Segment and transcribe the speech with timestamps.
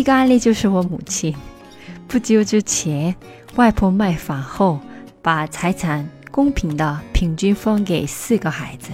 [0.00, 1.36] 一个案例就是我母亲。
[2.08, 3.14] 不久之前，
[3.56, 4.80] 外婆卖房后，
[5.20, 8.88] 把财产公平的平均分给四个孩子。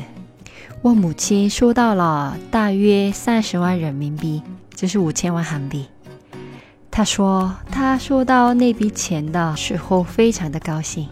[0.83, 4.43] 我母亲收到了大约三十万人民币，
[4.75, 5.87] 就是五千万韩币。
[6.91, 11.09] 她说，她收到那笔钱的时候非常的高兴，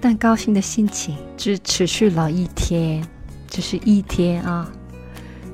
[0.00, 3.04] 但高兴的心情只持续了一天，
[3.50, 4.70] 只是一天啊。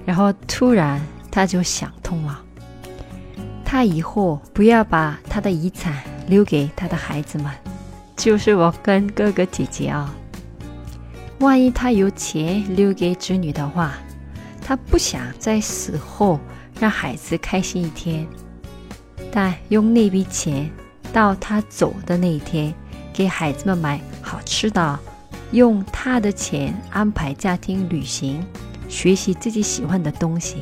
[0.05, 2.44] 然后突然，她就想通了。
[3.75, 7.53] 他以后不要把他的遗产留给他的孩子们，
[8.17, 10.15] 就是我跟哥哥姐姐啊。
[11.41, 13.95] 万一他有钱留给子女的话，
[14.63, 16.39] 他不想在死后
[16.79, 18.25] 让孩子开心一天，
[19.33, 20.71] 但用那笔钱
[21.13, 22.73] 到他走的那一天，
[23.13, 25.01] 给孩子们买好吃的，
[25.51, 28.47] 用他的钱安排家庭旅行，
[28.89, 30.59] 学习自己喜欢的东西。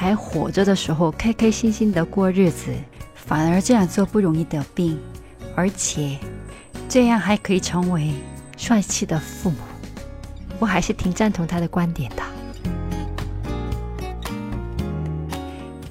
[0.00, 2.72] 还活着的时候，开开心心的过日子，
[3.14, 4.98] 反而这样做不容易得病，
[5.54, 6.16] 而且
[6.88, 8.14] 这样还可以成为
[8.56, 9.58] 帅气的父母。
[10.58, 12.22] 我还是挺赞同他的观点的。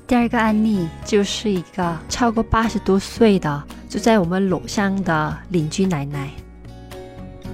[0.07, 6.31] 第二个案例就是一个超过八十多岁的住在我们楼上的邻居奶奶。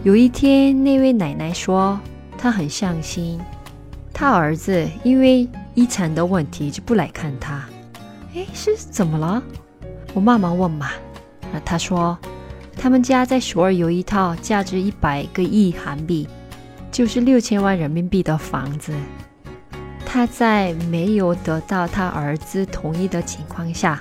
[0.04, 2.00] 有一天，那位奶奶说，
[2.38, 3.42] 她很伤心，
[4.14, 5.46] 她儿子因为。
[5.76, 7.66] 遗产的问题就不来看他，
[8.34, 9.44] 哎，是怎么了？
[10.14, 10.90] 我妈妈问嘛，
[11.52, 12.18] 那他说，
[12.78, 16.28] 他们家在首尔有一套价值一百个亿韩币，
[16.94, 18.94] 就是六千万人民币的房子，
[20.06, 24.00] 他在没有得到他儿子同意的情况下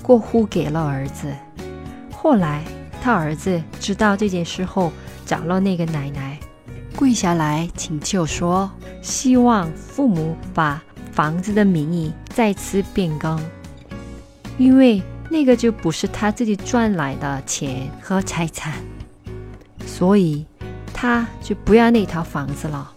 [0.00, 1.34] 过户给了儿子。
[2.12, 2.62] 后来
[3.02, 4.92] 他儿子知道这件事后，
[5.26, 6.38] 找了那个奶奶，
[6.94, 8.70] 跪下来请求说，
[9.02, 10.80] 希望父母把。
[11.18, 13.36] 房子的名义再次变更，
[14.56, 18.74] 因为那个就不是他自己赚来的钱和财产，
[19.84, 20.46] 所以
[20.94, 22.92] 他就不要那套房子了。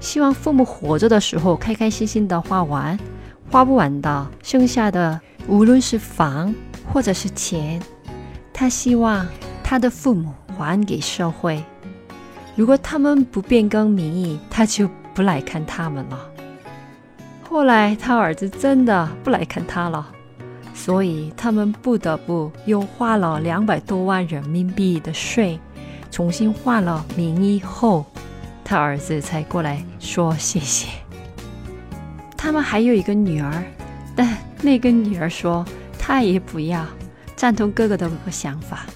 [0.00, 2.98] 希望父母活着的时候开开心心的花完，
[3.50, 5.18] 花不完的剩下的，
[5.48, 6.54] 无论是房
[6.92, 7.80] 或者是钱，
[8.52, 9.26] 他希望
[9.64, 11.64] 他的父母还给社会。
[12.54, 16.29] 如果他们不变更名义，他就不来看他们了。
[17.50, 20.06] 后来他儿子真的不来看他了，
[20.72, 25.58] 所以他们不得不又花了两百多万人民币的税，
[26.12, 28.06] 重新换了名义后，
[28.62, 30.86] 他儿子才过来说谢谢。
[32.36, 33.64] 他们还有一个女儿，
[34.14, 35.64] 但那个女儿说
[35.98, 36.86] 她也不要，
[37.34, 38.86] 赞同哥哥的想法。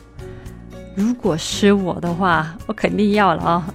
[0.95, 3.67] 如果是我的话，我肯定要了啊。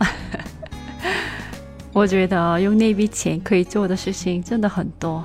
[2.00, 5.22] 我觉得用那笔钱可以做的事情真的很多，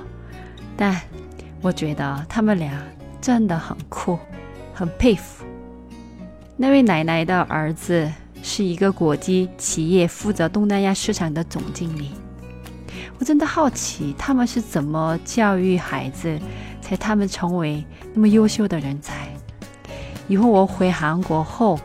[0.75, 0.99] 但
[1.61, 2.69] 我觉得他们俩
[3.21, 4.19] 真的很酷，
[4.73, 5.45] 很佩服。
[6.57, 8.11] 那位奶奶的儿子
[8.43, 12.11] 是一个国际企业负责东南亚市场的总经理。
[13.19, 16.37] 我真的好奇他们是怎么教育孩子，
[16.81, 19.29] 才他们成为那么优秀的人才。
[20.27, 21.79] 以后我回韩国后，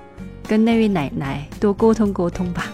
[0.48, 2.69] 跟那位奶奶多沟通沟通吧。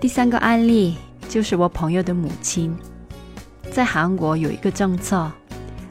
[0.00, 0.96] 第三个案例
[1.28, 2.72] 就是我朋友的母亲，
[3.72, 5.28] 在韩国有一个政策，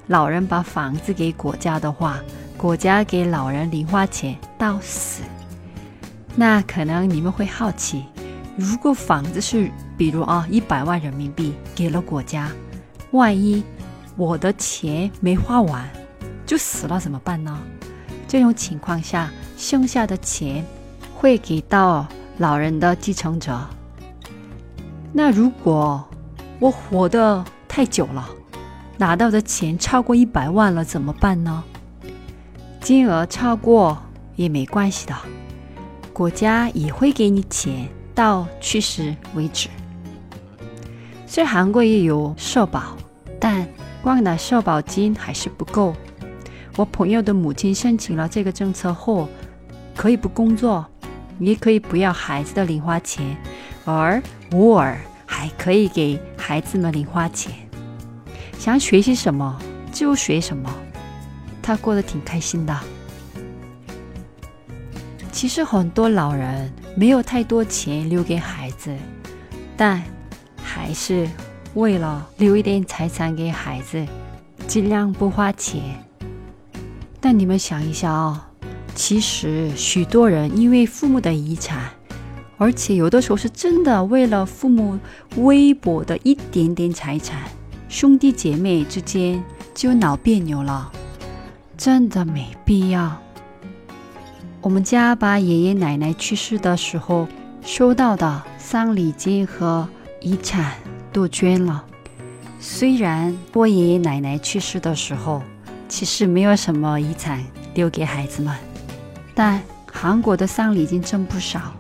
[0.08, 2.18] 老人把房子给国家的话，
[2.56, 5.24] 国家给老人零花钱到死。
[6.38, 8.06] 那可能你们会好奇，
[8.56, 12.50] 如果房子是比如啊一百万人民币给了国家，
[13.12, 13.62] 万一
[14.16, 15.86] 我的钱没花完
[16.46, 17.60] 就死了怎么办呢？
[18.26, 20.66] 这种情况下，剩下的钱
[21.14, 22.08] 会给到
[22.38, 23.60] 老人的继承者。
[25.14, 26.04] 那如果
[26.60, 28.30] 我活得太久了，
[28.98, 31.64] 拿到的钱超过一百万了，怎么办呢？
[32.82, 33.98] 金额超过
[34.36, 35.16] 也没关系的，
[36.14, 39.70] 国家也会给你钱到去世为止。
[41.26, 42.96] 虽然韩国也有社保，
[43.40, 43.68] 但
[44.02, 45.94] 光拿社保金还是不够。
[46.76, 49.28] 我朋友的母亲申请了这个政策后，
[49.96, 50.86] 可以不工作，
[51.40, 53.36] 也可以不要孩子的零花钱，
[53.88, 54.96] 而偶尔。
[55.30, 57.54] 还可以给孩子们零花钱，
[58.58, 59.62] 想学习什么
[59.92, 60.74] 就学什么，
[61.62, 62.74] 他过得挺开心的。
[65.34, 68.96] 其实很多老人没有太多钱留给孩子，
[69.76, 70.02] 但
[70.64, 71.30] 还是
[71.74, 74.04] 为了留一点财产给孩子，
[74.66, 75.82] 尽量不花钱。
[77.20, 78.50] 但你们想一下啊，
[78.96, 81.92] 其实许多人因为父母的遗产，
[82.58, 85.00] 而且有的时候是真的为了父母
[85.38, 87.44] 微薄的一点点财产，
[87.88, 89.44] 兄弟姐妹之间
[89.76, 90.92] 就闹别扭了，
[91.78, 93.16] 真的没必要。
[94.62, 97.28] 我们家把爷爷奶奶去世的时候
[97.62, 99.88] 收到的丧礼金和
[100.20, 100.74] 遗产
[101.14, 101.86] 都捐了。
[102.60, 105.44] 虽然我爷爷奶奶去世的时候
[105.88, 107.42] 其实没有什么遗产
[107.76, 108.54] 留给孩子们，
[109.36, 111.72] 但韩国的丧礼金真不少。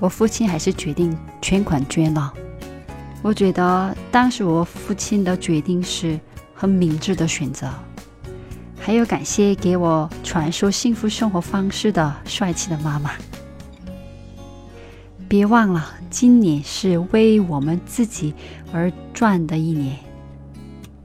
[0.00, 2.32] 我父亲还是决定全款捐了。
[3.22, 6.18] 我觉得当时我父亲的决定是
[6.54, 7.68] 很明智的选择。
[8.80, 13.12] 还有感谢给我传授幸福生活方式的帅气的妈妈。
[15.28, 18.34] 别忘了，今年是为我们自己
[18.72, 19.96] 而赚的一年，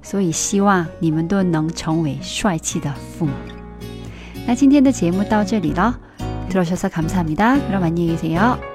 [0.02, 3.32] 所以希望你们都能成为帅气的父母。
[4.48, 6.00] 那今天的节目到这里了，
[6.50, 8.71] 들어주셔서감사합니다그럼안녕히계세요